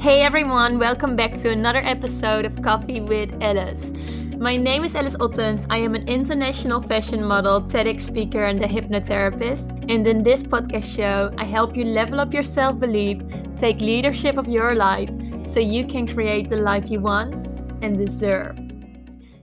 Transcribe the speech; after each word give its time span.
Hey 0.00 0.22
everyone, 0.22 0.78
welcome 0.78 1.16
back 1.16 1.40
to 1.40 1.50
another 1.50 1.80
episode 1.84 2.44
of 2.44 2.60
Coffee 2.62 3.00
with 3.00 3.32
Alice. 3.40 3.92
My 4.38 4.56
name 4.56 4.84
is 4.84 4.94
Alice 4.94 5.16
Ottens. 5.20 5.66
I 5.70 5.78
am 5.78 5.94
an 5.94 6.08
international 6.08 6.82
fashion 6.82 7.24
model, 7.24 7.62
TEDx 7.62 8.00
speaker, 8.00 8.44
and 8.44 8.62
a 8.62 8.66
hypnotherapist. 8.66 9.90
And 9.90 10.06
in 10.06 10.22
this 10.22 10.42
podcast 10.42 10.84
show, 10.84 11.32
I 11.38 11.44
help 11.44 11.76
you 11.76 11.84
level 11.84 12.20
up 12.20 12.32
your 12.32 12.42
self 12.42 12.78
belief, 12.78 13.22
take 13.58 13.80
leadership 13.80 14.36
of 14.36 14.48
your 14.48 14.74
life, 14.74 15.10
so 15.44 15.60
you 15.60 15.86
can 15.86 16.06
create 16.06 16.50
the 16.50 16.56
life 16.56 16.90
you 16.90 17.00
want 17.00 17.34
and 17.82 17.96
deserve. 17.96 18.58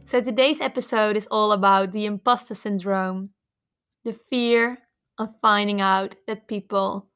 So 0.05 0.21
today's 0.21 0.61
episode 0.61 1.15
is 1.15 1.27
all 1.31 1.51
about 1.51 1.91
the 1.91 2.05
imposter 2.05 2.55
syndrome, 2.55 3.29
the 4.03 4.13
fear 4.13 4.79
of 5.17 5.29
finding 5.41 5.81
out 5.81 6.15
that 6.27 6.47
people 6.47 7.09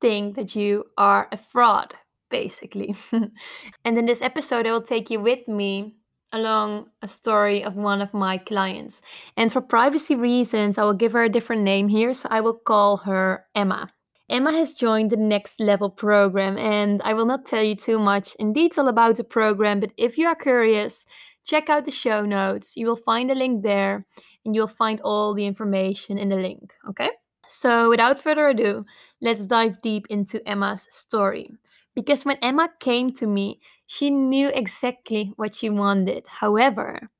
think 0.00 0.36
that 0.36 0.56
you 0.56 0.84
are 0.98 1.28
a 1.32 1.36
fraud, 1.38 1.94
basically. 2.30 2.94
and 3.12 3.98
in 3.98 4.06
this 4.06 4.22
episode, 4.22 4.66
I 4.66 4.72
will 4.72 4.82
take 4.82 5.10
you 5.10 5.20
with 5.20 5.46
me 5.48 5.96
along 6.32 6.86
a 7.00 7.08
story 7.08 7.64
of 7.64 7.76
one 7.76 8.02
of 8.02 8.12
my 8.12 8.36
clients. 8.36 9.00
And 9.36 9.52
for 9.52 9.60
privacy 9.60 10.16
reasons, 10.16 10.76
I 10.76 10.84
will 10.84 10.94
give 10.94 11.12
her 11.12 11.24
a 11.24 11.28
different 11.28 11.62
name 11.62 11.88
here, 11.88 12.12
so 12.12 12.28
I 12.30 12.40
will 12.40 12.58
call 12.58 12.96
her 12.98 13.46
Emma. 13.54 13.88
Emma 14.28 14.52
has 14.52 14.72
joined 14.72 15.10
the 15.10 15.16
Next 15.16 15.60
Level 15.60 15.90
program, 15.90 16.58
and 16.58 17.00
I 17.02 17.14
will 17.14 17.26
not 17.26 17.46
tell 17.46 17.62
you 17.62 17.76
too 17.76 17.98
much 17.98 18.34
in 18.36 18.52
detail 18.52 18.88
about 18.88 19.16
the 19.16 19.24
program, 19.24 19.80
but 19.80 19.92
if 19.96 20.18
you 20.18 20.26
are 20.26 20.34
curious, 20.34 21.04
check 21.44 21.68
out 21.68 21.84
the 21.84 21.90
show 21.90 22.24
notes. 22.24 22.76
You 22.76 22.86
will 22.86 22.96
find 22.96 23.30
a 23.30 23.34
link 23.34 23.62
there, 23.62 24.06
and 24.44 24.54
you'll 24.54 24.66
find 24.66 25.00
all 25.02 25.34
the 25.34 25.46
information 25.46 26.18
in 26.18 26.30
the 26.30 26.36
link, 26.36 26.72
okay? 26.88 27.10
So, 27.46 27.90
without 27.90 28.18
further 28.18 28.48
ado, 28.48 28.86
let's 29.20 29.46
dive 29.46 29.82
deep 29.82 30.06
into 30.08 30.46
Emma's 30.48 30.88
story. 30.90 31.50
Because 31.94 32.24
when 32.24 32.38
Emma 32.42 32.70
came 32.80 33.12
to 33.14 33.26
me, 33.26 33.60
she 33.86 34.10
knew 34.10 34.48
exactly 34.48 35.32
what 35.36 35.54
she 35.54 35.70
wanted. 35.70 36.26
However, 36.26 37.10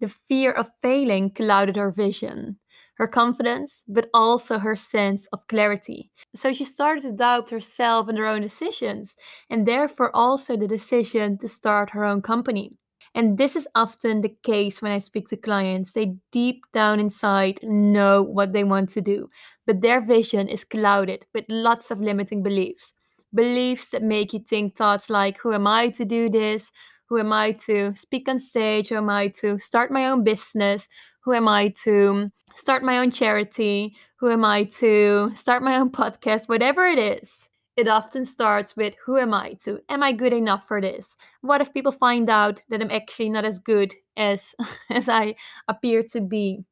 the 0.00 0.08
fear 0.08 0.52
of 0.52 0.70
failing 0.82 1.30
clouded 1.30 1.76
her 1.76 1.90
vision, 1.90 2.58
her 2.96 3.06
confidence, 3.08 3.84
but 3.88 4.08
also 4.14 4.58
her 4.58 4.76
sense 4.76 5.26
of 5.32 5.46
clarity. 5.48 6.10
So 6.34 6.52
she 6.52 6.64
started 6.64 7.02
to 7.02 7.12
doubt 7.12 7.50
herself 7.50 8.08
and 8.08 8.18
her 8.18 8.26
own 8.26 8.42
decisions, 8.42 9.16
and 9.50 9.66
therefore 9.66 10.14
also 10.14 10.56
the 10.56 10.68
decision 10.68 11.38
to 11.38 11.48
start 11.48 11.90
her 11.90 12.04
own 12.04 12.22
company. 12.22 12.76
And 13.14 13.36
this 13.38 13.56
is 13.56 13.68
often 13.74 14.20
the 14.22 14.36
case 14.42 14.80
when 14.82 14.92
I 14.92 14.98
speak 14.98 15.28
to 15.28 15.36
clients. 15.36 15.92
They 15.92 16.16
deep 16.30 16.64
down 16.72 17.00
inside 17.00 17.60
know 17.62 18.22
what 18.22 18.52
they 18.52 18.64
want 18.64 18.90
to 18.90 19.00
do, 19.00 19.28
but 19.66 19.80
their 19.80 20.00
vision 20.00 20.48
is 20.48 20.64
clouded 20.64 21.26
with 21.34 21.44
lots 21.50 21.90
of 21.90 22.00
limiting 22.00 22.42
beliefs. 22.42 22.94
Beliefs 23.34 23.90
that 23.90 24.02
make 24.02 24.32
you 24.32 24.40
think 24.40 24.76
thoughts 24.76 25.10
like, 25.10 25.38
Who 25.38 25.52
am 25.52 25.66
I 25.66 25.90
to 25.90 26.04
do 26.04 26.28
this? 26.28 26.70
Who 27.08 27.18
am 27.18 27.32
I 27.32 27.52
to 27.66 27.94
speak 27.94 28.28
on 28.28 28.38
stage? 28.38 28.88
Who 28.88 28.96
am 28.96 29.10
I 29.10 29.28
to 29.40 29.58
start 29.58 29.90
my 29.90 30.06
own 30.06 30.24
business? 30.24 30.88
Who 31.20 31.32
am 31.34 31.46
I 31.46 31.68
to 31.84 32.30
start 32.54 32.82
my 32.82 32.98
own 32.98 33.10
charity? 33.10 33.96
Who 34.16 34.30
am 34.30 34.44
I 34.44 34.64
to 34.80 35.30
start 35.34 35.62
my 35.62 35.76
own 35.76 35.90
podcast? 36.00 36.48
Whatever 36.48 36.86
it 36.86 36.98
is 36.98 37.50
it 37.76 37.88
often 37.88 38.24
starts 38.24 38.76
with 38.76 38.94
who 39.04 39.16
am 39.18 39.32
I 39.32 39.54
to? 39.64 39.80
Am 39.88 40.02
I 40.02 40.12
good 40.12 40.32
enough 40.32 40.66
for 40.66 40.80
this? 40.80 41.16
What 41.40 41.60
if 41.60 41.72
people 41.72 41.92
find 41.92 42.28
out 42.28 42.62
that 42.68 42.82
I'm 42.82 42.90
actually 42.90 43.30
not 43.30 43.44
as 43.44 43.58
good 43.58 43.94
as 44.16 44.54
as 44.90 45.08
I 45.08 45.34
appear 45.68 46.02
to 46.12 46.20
be? 46.20 46.64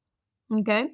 Okay? 0.52 0.88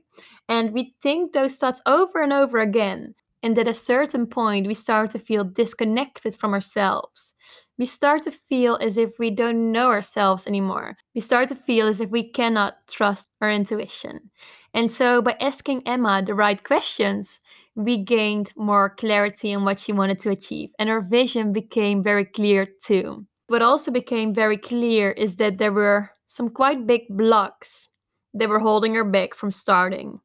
And 0.49 0.73
we 0.73 0.95
think 1.03 1.33
those 1.33 1.57
thoughts 1.57 1.81
over 1.87 2.23
and 2.23 2.33
over 2.33 2.59
again. 2.59 3.15
And 3.43 3.59
at 3.59 3.69
a 3.69 3.75
certain 3.75 4.27
point, 4.27 4.67
we 4.67 4.75
start 4.75 5.11
to 5.13 5.19
feel 5.19 5.45
disconnected 5.45 6.35
from 6.35 6.53
ourselves. 6.53 7.35
We 7.79 7.87
start 7.87 8.25
to 8.25 8.31
feel 8.31 8.77
as 8.81 8.97
if 8.97 9.19
we 9.19 9.31
don't 9.31 9.71
know 9.71 9.89
ourselves 9.89 10.47
anymore. 10.47 10.97
We 11.15 11.21
start 11.21 11.49
to 11.49 11.55
feel 11.55 11.87
as 11.87 12.01
if 12.01 12.11
we 12.11 12.31
cannot 12.31 12.77
trust 12.89 13.27
our 13.41 13.51
intuition. 13.51 14.31
And 14.73 14.91
so, 14.91 15.23
by 15.23 15.37
asking 15.41 15.87
Emma 15.87 16.23
the 16.25 16.35
right 16.35 16.63
questions, 16.63 17.41
we 17.75 17.99
gained 17.99 18.53
more 18.57 18.91
clarity 18.91 19.55
on 19.55 19.65
what 19.65 19.79
she 19.79 19.93
wanted 19.93 20.21
to 20.21 20.31
achieve, 20.31 20.71
and 20.79 20.89
her 20.89 21.01
vision 21.01 21.53
became 21.53 22.03
very 22.03 22.25
clear 22.25 22.67
too. 22.83 23.27
What 23.49 23.63
also 23.63 23.91
became 23.91 24.35
very 24.35 24.57
clear 24.57 25.13
is 25.13 25.37
that 25.37 25.59
there 25.59 25.73
were 25.73 26.11
some 26.27 26.49
quite 26.49 26.87
big 26.87 27.03
blocks 27.11 27.89
that 28.35 28.49
were 28.49 28.59
holding 28.59 28.95
her 28.95 29.05
back 29.05 29.35
from 29.35 29.51
starting. 29.51 30.21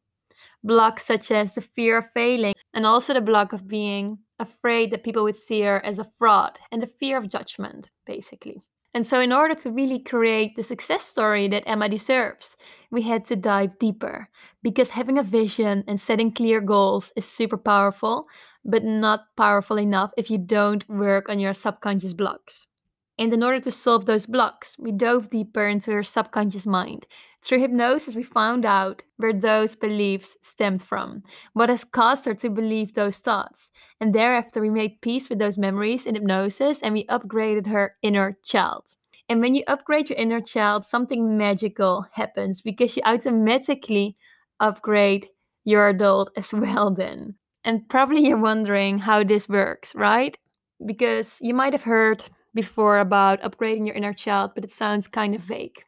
Blocks 0.63 1.05
such 1.05 1.31
as 1.31 1.55
the 1.55 1.61
fear 1.61 1.97
of 1.97 2.11
failing, 2.13 2.53
and 2.73 2.85
also 2.85 3.13
the 3.13 3.21
block 3.21 3.53
of 3.53 3.67
being 3.67 4.19
afraid 4.39 4.91
that 4.91 5.03
people 5.03 5.23
would 5.23 5.35
see 5.35 5.61
her 5.61 5.83
as 5.85 5.99
a 5.99 6.11
fraud, 6.17 6.59
and 6.71 6.81
the 6.81 6.87
fear 6.87 7.17
of 7.17 7.29
judgment, 7.29 7.89
basically. 8.05 8.61
And 8.93 9.07
so, 9.07 9.21
in 9.21 9.31
order 9.31 9.55
to 9.55 9.71
really 9.71 9.99
create 9.99 10.55
the 10.55 10.63
success 10.63 11.03
story 11.03 11.47
that 11.47 11.63
Emma 11.65 11.87
deserves, 11.87 12.57
we 12.89 13.01
had 13.01 13.23
to 13.25 13.35
dive 13.37 13.79
deeper 13.79 14.29
because 14.63 14.89
having 14.89 15.17
a 15.17 15.23
vision 15.23 15.83
and 15.87 15.99
setting 15.99 16.31
clear 16.31 16.59
goals 16.59 17.13
is 17.15 17.25
super 17.25 17.57
powerful, 17.57 18.27
but 18.65 18.83
not 18.83 19.35
powerful 19.37 19.79
enough 19.79 20.11
if 20.17 20.29
you 20.29 20.37
don't 20.37 20.87
work 20.89 21.29
on 21.29 21.39
your 21.39 21.53
subconscious 21.53 22.13
blocks. 22.13 22.67
And 23.21 23.31
in 23.31 23.43
order 23.43 23.59
to 23.59 23.71
solve 23.71 24.07
those 24.07 24.25
blocks, 24.25 24.75
we 24.79 24.91
dove 24.91 25.29
deeper 25.29 25.67
into 25.67 25.91
her 25.91 26.01
subconscious 26.01 26.65
mind. 26.65 27.05
Through 27.43 27.59
hypnosis, 27.59 28.15
we 28.15 28.23
found 28.23 28.65
out 28.65 29.03
where 29.17 29.31
those 29.31 29.75
beliefs 29.75 30.39
stemmed 30.41 30.81
from, 30.81 31.21
what 31.53 31.69
has 31.69 31.83
caused 31.83 32.25
her 32.25 32.33
to 32.33 32.49
believe 32.49 32.95
those 32.95 33.19
thoughts. 33.19 33.69
And 33.99 34.15
thereafter, 34.15 34.59
we 34.59 34.71
made 34.71 35.01
peace 35.03 35.29
with 35.29 35.37
those 35.37 35.59
memories 35.59 36.07
in 36.07 36.15
hypnosis 36.15 36.81
and 36.81 36.95
we 36.95 37.05
upgraded 37.05 37.67
her 37.67 37.95
inner 38.01 38.39
child. 38.43 38.85
And 39.29 39.39
when 39.39 39.53
you 39.53 39.65
upgrade 39.67 40.09
your 40.09 40.17
inner 40.17 40.41
child, 40.41 40.83
something 40.83 41.37
magical 41.37 42.07
happens 42.13 42.63
because 42.63 42.97
you 42.97 43.03
automatically 43.05 44.17
upgrade 44.59 45.29
your 45.63 45.89
adult 45.89 46.31
as 46.35 46.51
well, 46.55 46.89
then. 46.89 47.35
And 47.63 47.87
probably 47.87 48.25
you're 48.27 48.41
wondering 48.41 48.97
how 48.97 49.23
this 49.23 49.47
works, 49.47 49.93
right? 49.93 50.35
Because 50.83 51.37
you 51.39 51.53
might 51.53 51.73
have 51.73 51.83
heard 51.83 52.23
before 52.53 52.99
about 52.99 53.41
upgrading 53.41 53.85
your 53.85 53.95
inner 53.95 54.13
child, 54.13 54.51
but 54.55 54.63
it 54.63 54.71
sounds 54.71 55.07
kind 55.07 55.35
of 55.35 55.41
vague. 55.41 55.83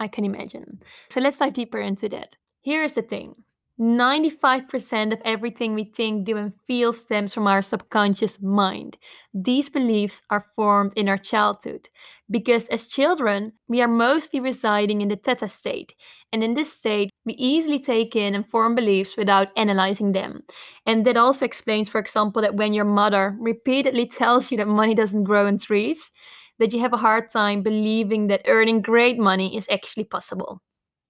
I 0.00 0.08
can 0.08 0.24
imagine. 0.24 0.80
So 1.10 1.20
let's 1.20 1.38
dive 1.38 1.54
deeper 1.54 1.80
into 1.80 2.08
that. 2.10 2.36
Here's 2.62 2.94
the 2.94 3.02
thing 3.02 3.36
95% 3.80 5.12
of 5.12 5.20
everything 5.24 5.74
we 5.74 5.84
think, 5.84 6.24
do, 6.24 6.36
and 6.36 6.52
feel 6.66 6.92
stems 6.92 7.34
from 7.34 7.48
our 7.48 7.60
subconscious 7.60 8.40
mind. 8.40 8.96
These 9.32 9.68
beliefs 9.68 10.22
are 10.30 10.46
formed 10.54 10.92
in 10.94 11.08
our 11.08 11.18
childhood 11.18 11.88
because 12.30 12.68
as 12.68 12.86
children, 12.86 13.52
we 13.66 13.82
are 13.82 13.88
mostly 13.88 14.38
residing 14.38 15.00
in 15.00 15.08
the 15.08 15.16
theta 15.16 15.48
state. 15.48 15.92
And 16.32 16.44
in 16.44 16.54
this 16.54 16.72
state, 16.72 17.10
we 17.24 17.32
easily 17.34 17.80
take 17.80 18.14
in 18.14 18.36
and 18.36 18.48
form 18.48 18.76
beliefs 18.76 19.16
without 19.16 19.48
analyzing 19.56 20.12
them. 20.12 20.44
And 20.86 21.04
that 21.04 21.16
also 21.16 21.44
explains, 21.44 21.88
for 21.88 21.98
example, 21.98 22.42
that 22.42 22.54
when 22.54 22.74
your 22.74 22.84
mother 22.84 23.36
repeatedly 23.40 24.06
tells 24.06 24.52
you 24.52 24.56
that 24.58 24.68
money 24.68 24.94
doesn't 24.94 25.24
grow 25.24 25.48
in 25.48 25.58
trees, 25.58 26.12
that 26.60 26.72
you 26.72 26.78
have 26.78 26.92
a 26.92 26.98
hard 26.98 27.28
time 27.30 27.62
believing 27.62 28.28
that 28.28 28.42
earning 28.46 28.82
great 28.82 29.18
money 29.18 29.56
is 29.56 29.66
actually 29.68 30.04
possible. 30.04 30.62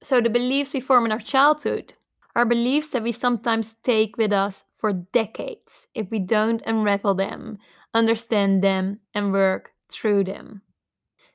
So 0.03 0.23
the 0.23 0.31
beliefs 0.31 0.73
we 0.73 0.81
form 0.81 1.05
in 1.05 1.13
our 1.13 1.21
childhood 1.21 1.93
are 2.37 2.45
beliefs 2.45 2.91
that 2.91 3.03
we 3.03 3.13
sometimes 3.13 3.77
take 3.83 4.17
with 4.17 4.33
us 4.33 4.65
for 4.79 4.93
decades 4.93 5.87
if 5.95 6.11
we 6.11 6.19
don't 6.19 6.63
unravel 6.67 7.15
them, 7.15 7.59
understand 7.95 8.63
them, 8.63 9.01
and 9.15 9.33
work 9.33 9.71
through 9.91 10.25
them. 10.25 10.63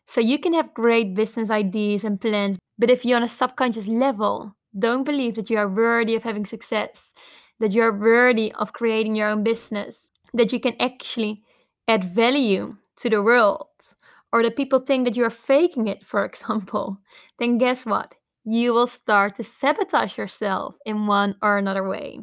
So 0.08 0.22
you 0.22 0.40
can 0.40 0.54
have 0.54 0.74
great 0.74 1.14
business 1.14 1.50
ideas 1.50 2.04
and 2.04 2.20
plans, 2.20 2.58
but 2.78 2.90
if 2.90 3.06
you 3.06 3.16
on 3.16 3.24
a 3.24 3.30
subconscious 3.30 3.88
level 3.88 4.56
don't 4.78 5.04
believe 5.04 5.36
that 5.36 5.50
you 5.50 5.58
are 5.58 5.68
worthy 5.68 6.16
of 6.16 6.24
having 6.24 6.46
success, 6.46 7.14
that 7.60 7.74
you 7.74 7.82
are 7.82 7.98
worthy 7.98 8.52
of 8.54 8.74
creating 8.74 9.16
your 9.16 9.30
own 9.30 9.44
business, 9.44 10.10
that 10.34 10.54
you 10.54 10.60
can 10.60 10.76
actually 10.80 11.44
add 11.88 12.04
value 12.04 12.76
to 12.98 13.10
the 13.10 13.22
world, 13.22 13.68
or 14.32 14.44
that 14.44 14.56
people 14.56 14.80
think 14.80 15.06
that 15.06 15.18
you 15.18 15.24
are 15.24 15.30
faking 15.30 15.88
it, 15.88 16.06
for 16.06 16.24
example, 16.32 16.98
then 17.40 17.58
guess 17.58 17.86
what? 17.86 18.16
You 18.50 18.74
will 18.74 18.88
start 18.88 19.36
to 19.36 19.44
sabotage 19.44 20.18
yourself 20.18 20.76
in 20.86 21.06
one 21.08 21.36
or 21.42 21.58
another 21.58 21.88
way. 21.88 22.20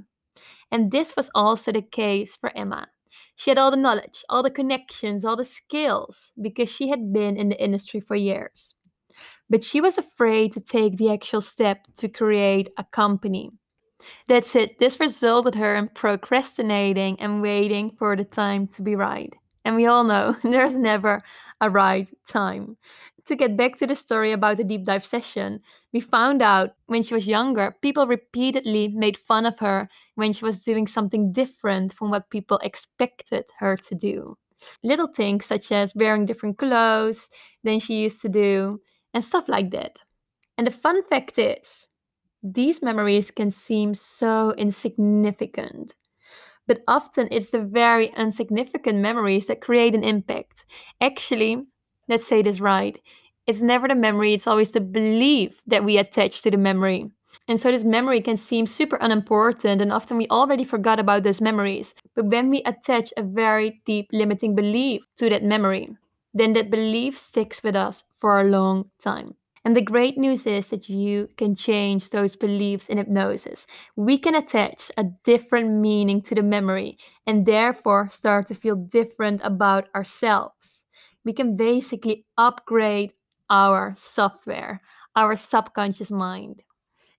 And 0.73 0.91
this 0.91 1.15
was 1.15 1.31
also 1.35 1.71
the 1.71 1.83
case 1.83 2.37
for 2.37 2.51
Emma. 2.57 2.89
She 3.37 3.51
had 3.51 3.59
all 3.59 3.71
the 3.71 3.77
knowledge, 3.77 4.25
all 4.29 4.43
the 4.43 4.51
connections, 4.51 5.25
all 5.25 5.37
the 5.37 5.45
skills 5.45 6.33
because 6.41 6.69
she 6.69 6.89
had 6.89 7.13
been 7.13 7.37
in 7.37 7.49
the 7.49 7.63
industry 7.63 8.01
for 8.01 8.17
years. 8.17 8.75
But 9.49 9.63
she 9.63 9.81
was 9.81 9.99
afraid 9.99 10.53
to 10.55 10.61
take 10.61 10.97
the 10.97 11.13
actual 11.13 11.41
step 11.41 11.87
to 11.99 12.09
create 12.09 12.71
a 12.77 12.85
company. 12.85 13.51
That's 14.27 14.57
it. 14.57 14.79
This 14.81 14.99
resulted 14.99 15.55
her 15.55 15.77
in 15.77 15.89
procrastinating 15.89 17.21
and 17.21 17.41
waiting 17.41 17.91
for 17.99 18.17
the 18.17 18.25
time 18.25 18.67
to 18.69 18.83
be 18.83 18.97
right. 18.97 19.35
And 19.67 19.77
we 19.77 19.85
all 19.85 20.05
know 20.05 20.35
there's 20.43 20.77
never 20.77 21.23
a 21.61 21.69
right 21.69 22.09
time 22.27 22.79
to 23.27 23.35
get 23.35 23.57
back 23.57 23.77
to 23.77 23.87
the 23.87 23.95
story 23.95 24.33
about 24.33 24.57
the 24.57 24.65
deep 24.65 24.85
dive 24.85 25.05
session, 25.05 25.61
we 25.93 26.01
found 26.01 26.43
out 26.43 26.71
when 26.87 27.03
she 27.03 27.15
was 27.15 27.27
younger, 27.27 27.77
people 27.83 28.07
repeatedly 28.07 28.89
made 28.89 29.19
fun 29.19 29.45
of 29.47 29.59
her 29.59 29.89
when 30.15 30.33
she 30.33 30.45
was 30.45 30.63
doing 30.63 30.87
something 30.87 31.33
different 31.33 31.93
from 31.93 32.11
what 32.11 32.31
people 32.31 32.59
expected 32.59 33.45
her 33.59 33.77
to 33.77 33.95
do. 33.95 34.39
Little 34.83 35.09
things 35.09 35.45
such 35.45 35.73
as 35.73 35.95
wearing 35.95 36.25
different 36.25 36.59
clothes 36.59 37.29
than 37.65 37.81
she 37.81 38.03
used 38.03 38.23
to 38.23 38.29
do, 38.29 38.81
and 39.13 39.23
stuff 39.23 39.49
like 39.49 39.71
that. 39.73 39.99
And 40.57 40.67
the 40.67 40.71
fun 40.71 41.03
fact 41.05 41.39
is, 41.39 41.89
these 42.43 42.81
memories 42.81 43.31
can 43.31 43.51
seem 43.51 43.95
so 43.95 44.55
insignificant. 44.57 45.95
But 46.67 46.83
often 46.89 47.29
it's 47.31 47.51
the 47.51 47.61
very 47.61 48.13
insignificant 48.17 48.99
memories 48.99 49.47
that 49.47 49.61
create 49.61 49.95
an 49.95 50.05
impact. 50.05 50.65
Actually, 51.01 51.67
let's 52.09 52.27
say 52.27 52.43
this 52.43 52.61
right 52.61 53.01
it's 53.47 53.63
never 53.63 53.87
the 53.87 53.95
memory, 53.95 54.35
it's 54.35 54.47
always 54.47 54.73
the 54.73 54.81
belief 54.81 55.63
that 55.67 55.85
we 55.85 55.99
attach 55.99 56.43
to 56.43 56.51
the 56.51 56.57
memory. 56.57 57.11
And 57.49 57.61
so 57.61 57.71
this 57.71 57.85
memory 57.85 58.21
can 58.21 58.37
seem 58.37 58.67
super 58.67 58.97
unimportant, 59.01 59.81
and 59.81 59.93
often 59.93 60.17
we 60.17 60.27
already 60.29 60.65
forgot 60.65 60.99
about 60.99 61.23
those 61.23 61.41
memories. 61.41 61.95
But 62.17 62.27
when 62.27 62.51
we 62.51 62.63
attach 62.65 63.13
a 63.17 63.23
very 63.23 63.81
deep 63.85 64.09
limiting 64.13 64.55
belief 64.57 65.07
to 65.19 65.29
that 65.31 65.45
memory, 65.45 65.97
then 66.35 66.55
that 66.55 66.71
belief 66.71 67.19
sticks 67.19 67.63
with 67.63 67.77
us 67.77 68.03
for 68.13 68.41
a 68.41 68.45
long 68.45 68.91
time. 68.99 69.35
And 69.67 69.77
the 69.77 69.83
great 69.83 70.17
news 70.17 70.47
is 70.47 70.71
that 70.71 70.89
you 70.89 71.29
can 71.37 71.57
change 71.57 72.11
those 72.11 72.37
beliefs 72.37 72.89
in 72.89 72.99
hypnosis. 72.99 73.67
We 73.97 74.17
can 74.17 74.37
attach 74.37 74.93
a 74.97 75.03
different 75.25 75.81
meaning 75.81 76.23
to 76.23 76.37
the 76.37 76.43
memory 76.45 76.99
and 77.27 77.45
therefore 77.45 78.09
start 78.13 78.47
to 78.47 78.55
feel 78.55 78.77
different 78.77 79.41
about 79.43 79.89
ourselves. 79.93 80.85
We 81.25 81.33
can 81.33 81.57
basically 81.57 82.25
upgrade 82.39 83.13
our 83.51 83.93
software, 83.97 84.83
our 85.17 85.35
subconscious 85.35 86.13
mind. 86.13 86.63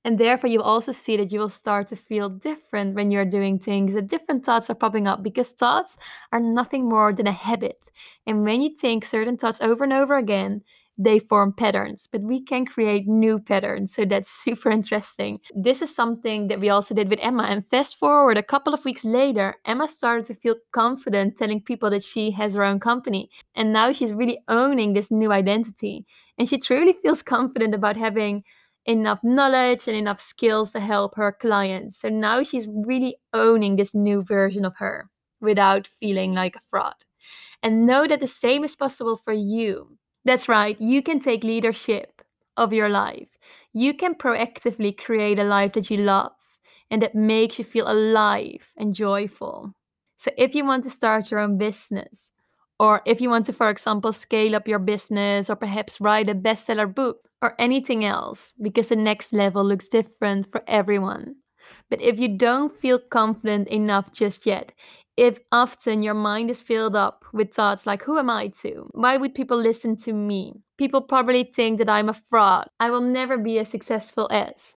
And 0.06 0.18
therefore, 0.18 0.50
you 0.50 0.62
also 0.62 0.94
see 0.94 1.18
that 1.18 1.34
you 1.34 1.42
will 1.42 1.50
start 1.50 1.90
to 1.90 1.98
feel 1.98 2.30
different 2.30 2.96
when 2.96 3.12
you're 3.12 3.26
doing 3.26 3.60
things, 3.60 3.94
that 3.94 4.08
different 4.08 4.46
thoughts 4.46 4.70
are 4.70 4.76
popping 4.76 5.06
up 5.06 5.22
because 5.22 5.52
thoughts 5.52 5.98
are 6.32 6.40
nothing 6.40 6.88
more 6.88 7.12
than 7.12 7.28
a 7.28 7.32
habit. 7.34 7.84
And 8.26 8.46
when 8.46 8.62
you 8.62 8.74
think 8.74 9.04
certain 9.04 9.36
thoughts 9.36 9.60
over 9.60 9.84
and 9.84 9.92
over 9.92 10.16
again, 10.16 10.62
they 10.98 11.20
form 11.20 11.54
patterns, 11.54 12.08
but 12.12 12.22
we 12.22 12.42
can 12.42 12.66
create 12.66 13.08
new 13.08 13.40
patterns. 13.40 13.94
So 13.94 14.06
that's 14.06 14.30
super 14.44 14.70
interesting. 14.70 15.40
This 15.56 15.82
is 15.82 15.94
something 15.94 16.48
that 16.48 16.60
we 16.60 16.70
also 16.70 16.96
did 16.96 17.10
with 17.10 17.20
Emma. 17.22 17.44
And 17.44 17.68
fast 17.70 17.98
forward 17.98 18.38
a 18.38 18.44
couple 18.44 18.74
of 18.74 18.84
weeks 18.86 19.06
later, 19.06 19.56
Emma 19.66 19.88
started 19.88 20.26
to 20.28 20.36
feel 20.36 20.56
confident 20.72 21.38
telling 21.38 21.62
people 21.62 21.90
that 21.92 22.04
she 22.04 22.32
has 22.32 22.56
her 22.56 22.64
own 22.64 22.80
company. 22.80 23.30
And 23.56 23.72
now 23.72 23.92
she's 23.92 24.14
really 24.14 24.40
owning 24.48 24.94
this 24.94 25.12
new 25.12 25.32
identity. 25.32 26.06
And 26.38 26.48
she 26.48 26.58
truly 26.58 26.94
feels 26.94 27.22
confident 27.22 27.74
about 27.74 27.98
having 27.98 28.44
enough 28.86 29.20
knowledge 29.24 29.88
and 29.88 29.98
enough 29.98 30.22
skills 30.22 30.72
to 30.72 30.80
help 30.80 31.16
her 31.16 31.32
clients. 31.32 31.98
So 31.98 32.10
now 32.10 32.42
she's 32.42 32.68
really 32.70 33.18
owning 33.34 33.76
this 33.76 33.94
new 33.94 34.22
version 34.22 34.66
of 34.66 34.76
her 34.78 35.10
without 35.42 35.88
feeling 35.88 36.34
like 36.34 36.56
a 36.56 36.62
fraud. 36.70 36.96
And 37.62 37.86
know 37.86 38.08
that 38.08 38.20
the 38.20 38.28
same 38.28 38.64
is 38.64 38.76
possible 38.76 39.18
for 39.18 39.34
you. 39.34 39.98
That's 40.28 40.50
right, 40.50 40.80
you 40.82 41.02
can 41.02 41.20
take 41.22 41.44
leadership 41.44 42.22
of 42.58 42.74
your 42.74 42.90
life. 42.90 43.30
You 43.74 43.94
can 43.94 44.14
proactively 44.14 44.98
create 44.98 45.40
a 45.40 45.44
life 45.44 45.74
that 45.74 45.90
you 45.90 45.98
love 45.98 46.34
and 46.92 47.02
that 47.02 47.16
makes 47.16 47.58
you 47.60 47.64
feel 47.66 47.90
alive 47.90 48.74
and 48.78 48.94
joyful. 48.94 49.74
So, 50.18 50.32
if 50.38 50.54
you 50.56 50.66
want 50.66 50.84
to 50.84 50.90
start 50.90 51.32
your 51.32 51.40
own 51.40 51.58
business, 51.58 52.32
or 52.80 53.02
if 53.06 53.22
you 53.22 53.30
want 53.30 53.46
to, 53.48 53.54
for 53.54 53.70
example, 53.70 54.14
scale 54.14 54.56
up 54.56 54.68
your 54.68 54.80
business, 54.80 55.50
or 55.50 55.56
perhaps 55.56 56.02
write 56.02 56.30
a 56.30 56.36
bestseller 56.36 56.94
book, 56.94 57.30
or 57.42 57.56
anything 57.60 58.04
else, 58.06 58.54
because 58.62 58.90
the 58.90 58.96
next 58.98 59.34
level 59.34 59.64
looks 59.64 59.88
different 59.88 60.52
for 60.52 60.64
everyone. 60.68 61.36
But 61.90 62.02
if 62.02 62.20
you 62.20 62.38
don't 62.38 62.76
feel 62.76 63.00
confident 63.00 63.68
enough 63.70 64.12
just 64.14 64.46
yet, 64.46 64.74
if 65.18 65.40
often 65.52 66.04
your 66.04 66.14
mind 66.14 66.52
is 66.52 66.62
filled 66.62 66.96
up 66.96 67.25
with 67.34 67.54
thoughts 67.54 67.86
like, 67.88 68.04
Who 68.04 68.18
am 68.18 68.30
I 68.30 68.50
to? 68.62 68.88
Why 68.94 69.18
would 69.18 69.36
people 69.36 69.58
listen 69.58 69.98
to 69.98 70.14
me? 70.14 70.54
People 70.78 71.02
probably 71.02 71.44
think 71.44 71.80
that 71.80 71.90
I'm 71.90 72.10
a 72.10 72.14
fraud. 72.14 72.69
I 72.80 72.92
will 72.92 73.02
never 73.02 73.38
be 73.38 73.58
as 73.60 73.68
successful 73.68 74.30
as. 74.31 74.75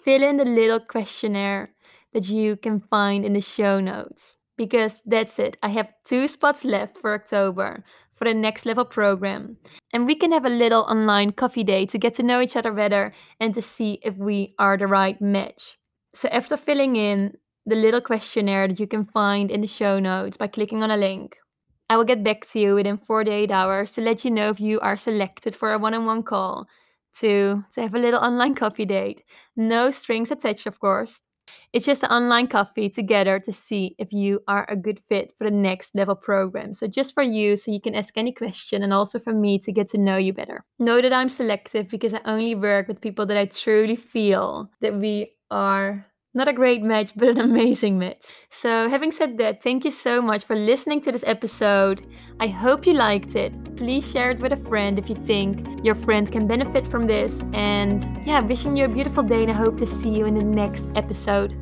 Fill 0.00 0.24
in 0.24 0.36
the 0.36 0.44
little 0.44 0.80
questionnaire 0.80 1.72
that 2.12 2.28
you 2.28 2.56
can 2.56 2.80
find 2.80 3.24
in 3.24 3.32
the 3.32 3.40
show 3.40 3.80
notes 3.80 4.36
because 4.56 5.02
that's 5.06 5.38
it. 5.38 5.56
I 5.62 5.68
have 5.68 5.92
two 6.04 6.28
spots 6.28 6.64
left 6.64 6.98
for 6.98 7.14
October 7.14 7.84
for 8.14 8.24
the 8.24 8.34
next 8.34 8.66
level 8.66 8.84
program. 8.84 9.56
And 9.92 10.06
we 10.06 10.14
can 10.14 10.32
have 10.32 10.44
a 10.44 10.50
little 10.50 10.82
online 10.82 11.32
coffee 11.32 11.64
day 11.64 11.86
to 11.86 11.98
get 11.98 12.14
to 12.14 12.22
know 12.22 12.40
each 12.40 12.56
other 12.56 12.72
better 12.72 13.12
and 13.40 13.54
to 13.54 13.62
see 13.62 13.98
if 14.02 14.16
we 14.16 14.54
are 14.58 14.76
the 14.76 14.86
right 14.86 15.20
match. 15.20 15.78
So 16.14 16.28
after 16.28 16.56
filling 16.56 16.96
in 16.96 17.36
the 17.66 17.74
little 17.74 18.00
questionnaire 18.00 18.68
that 18.68 18.80
you 18.80 18.86
can 18.86 19.04
find 19.04 19.50
in 19.50 19.60
the 19.60 19.66
show 19.66 19.98
notes 19.98 20.36
by 20.36 20.46
clicking 20.46 20.82
on 20.82 20.90
a 20.90 20.96
link. 20.96 21.36
I 21.88 21.96
will 21.96 22.04
get 22.04 22.24
back 22.24 22.46
to 22.50 22.58
you 22.58 22.74
within 22.74 22.96
48 22.96 23.50
hours 23.50 23.92
to 23.92 24.00
let 24.00 24.24
you 24.24 24.30
know 24.30 24.50
if 24.50 24.60
you 24.60 24.80
are 24.80 24.96
selected 24.96 25.54
for 25.54 25.72
a 25.72 25.78
one 25.78 25.94
on 25.94 26.06
one 26.06 26.22
call 26.22 26.66
to, 27.20 27.62
to 27.74 27.82
have 27.82 27.94
a 27.94 27.98
little 27.98 28.20
online 28.20 28.54
coffee 28.54 28.84
date. 28.84 29.22
No 29.56 29.90
strings 29.90 30.30
attached, 30.30 30.66
of 30.66 30.78
course. 30.80 31.20
It's 31.72 31.84
just 31.84 32.02
an 32.02 32.10
online 32.10 32.46
coffee 32.46 32.88
together 32.88 33.38
to 33.40 33.52
see 33.52 33.94
if 33.98 34.12
you 34.12 34.40
are 34.48 34.64
a 34.68 34.76
good 34.76 34.98
fit 35.08 35.32
for 35.36 35.44
the 35.44 35.56
next 35.56 35.94
level 35.94 36.14
program. 36.14 36.72
So, 36.72 36.86
just 36.86 37.12
for 37.12 37.22
you, 37.22 37.56
so 37.56 37.70
you 37.70 37.80
can 37.80 37.94
ask 37.94 38.16
any 38.16 38.32
question, 38.32 38.82
and 38.82 38.92
also 38.92 39.18
for 39.18 39.34
me 39.34 39.58
to 39.58 39.72
get 39.72 39.88
to 39.90 39.98
know 39.98 40.16
you 40.16 40.32
better. 40.32 40.64
Know 40.78 41.02
that 41.02 41.12
I'm 41.12 41.28
selective 41.28 41.88
because 41.88 42.14
I 42.14 42.20
only 42.24 42.54
work 42.54 42.88
with 42.88 43.00
people 43.00 43.26
that 43.26 43.36
I 43.36 43.46
truly 43.46 43.96
feel 43.96 44.70
that 44.80 44.94
we 44.94 45.32
are 45.50 46.06
not 46.34 46.48
a 46.48 46.52
great 46.52 46.82
match, 46.82 47.12
but 47.16 47.28
an 47.28 47.40
amazing 47.40 47.98
match. 47.98 48.26
So, 48.50 48.88
having 48.88 49.12
said 49.12 49.38
that, 49.38 49.62
thank 49.62 49.84
you 49.84 49.90
so 49.90 50.20
much 50.20 50.44
for 50.44 50.56
listening 50.56 51.00
to 51.02 51.12
this 51.12 51.24
episode. 51.26 52.06
I 52.40 52.48
hope 52.48 52.86
you 52.86 52.94
liked 52.94 53.36
it. 53.36 53.52
Please 53.76 54.10
share 54.10 54.30
it 54.30 54.40
with 54.40 54.52
a 54.52 54.56
friend 54.56 54.98
if 54.98 55.08
you 55.08 55.16
think 55.16 55.84
your 55.84 55.94
friend 55.94 56.30
can 56.30 56.46
benefit 56.46 56.86
from 56.86 57.06
this. 57.06 57.44
And 57.52 58.04
yeah, 58.26 58.40
wishing 58.40 58.76
you 58.76 58.84
a 58.84 58.88
beautiful 58.88 59.22
day 59.22 59.42
and 59.42 59.50
I 59.50 59.54
hope 59.54 59.78
to 59.78 59.86
see 59.86 60.10
you 60.10 60.26
in 60.26 60.34
the 60.34 60.42
next 60.42 60.88
episode. 60.96 61.56